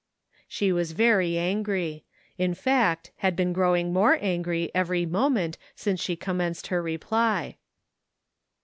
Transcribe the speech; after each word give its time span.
She 0.47 0.71
was 0.71 0.93
very 0.93 1.37
angry; 1.37 2.05
in 2.35 2.55
fact, 2.55 3.11
had 3.17 3.35
been 3.35 3.53
grow 3.53 3.75
ing 3.75 3.93
more 3.93 4.17
angry 4.19 4.71
every 4.73 5.05
moment 5.05 5.59
since 5.75 5.99
she 6.01 6.15
com 6.15 6.39
menced 6.39 6.69
her 6.69 6.81
reply. 6.81 7.57